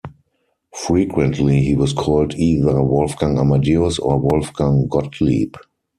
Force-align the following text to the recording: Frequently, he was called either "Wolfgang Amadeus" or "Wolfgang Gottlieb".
Frequently, 0.73 1.61
he 1.61 1.75
was 1.75 1.93
called 1.93 2.33
either 2.33 2.81
"Wolfgang 2.81 3.37
Amadeus" 3.37 3.99
or 3.99 4.17
"Wolfgang 4.17 4.87
Gottlieb". 4.87 5.53